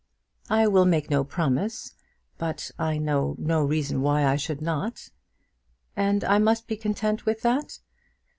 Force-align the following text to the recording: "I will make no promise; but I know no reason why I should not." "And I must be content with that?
"I 0.49 0.65
will 0.65 0.85
make 0.85 1.11
no 1.11 1.23
promise; 1.23 1.93
but 2.39 2.71
I 2.79 2.97
know 2.97 3.35
no 3.37 3.63
reason 3.63 4.01
why 4.01 4.25
I 4.25 4.35
should 4.35 4.59
not." 4.59 5.11
"And 5.95 6.23
I 6.23 6.39
must 6.39 6.65
be 6.65 6.75
content 6.75 7.27
with 7.27 7.43
that? 7.43 7.77